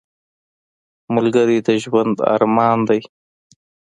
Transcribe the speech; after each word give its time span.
ملګری 1.15 1.57
د 1.65 1.69
ژوند 1.83 2.15
ارمان 2.35 2.79
دی 2.87 3.01